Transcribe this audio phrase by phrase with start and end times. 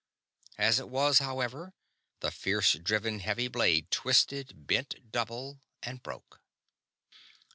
[0.57, 1.75] As it was, however,
[2.21, 6.41] the fierce driven heavy blade twisted, bent double, and broke.